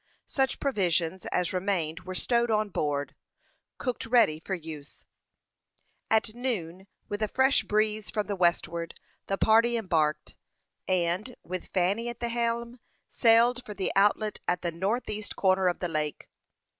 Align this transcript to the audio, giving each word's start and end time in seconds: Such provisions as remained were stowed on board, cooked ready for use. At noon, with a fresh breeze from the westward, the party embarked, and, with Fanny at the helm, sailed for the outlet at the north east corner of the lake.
Such 0.25 0.59
provisions 0.59 1.27
as 1.27 1.53
remained 1.53 2.05
were 2.05 2.15
stowed 2.15 2.49
on 2.49 2.69
board, 2.69 3.13
cooked 3.77 4.07
ready 4.07 4.39
for 4.39 4.55
use. 4.55 5.05
At 6.09 6.33
noon, 6.33 6.87
with 7.07 7.21
a 7.21 7.27
fresh 7.27 7.61
breeze 7.61 8.09
from 8.09 8.25
the 8.25 8.35
westward, 8.35 8.99
the 9.27 9.37
party 9.37 9.77
embarked, 9.77 10.37
and, 10.87 11.35
with 11.43 11.67
Fanny 11.71 12.09
at 12.09 12.19
the 12.19 12.29
helm, 12.29 12.79
sailed 13.11 13.63
for 13.63 13.75
the 13.75 13.91
outlet 13.95 14.39
at 14.47 14.63
the 14.63 14.71
north 14.71 15.07
east 15.07 15.35
corner 15.35 15.67
of 15.67 15.77
the 15.77 15.87
lake. 15.87 16.27